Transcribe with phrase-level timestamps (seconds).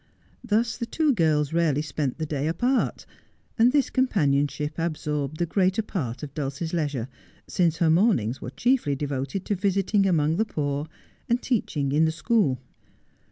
[0.43, 3.05] Thus the two girls rarely spent the day apart,
[3.59, 7.07] and this companionship absorbed the greater part of Dulcie's leisure,
[7.47, 10.87] since her mornings were chiefly devoted to visiting among the poor,
[11.29, 12.57] and teaching in the school.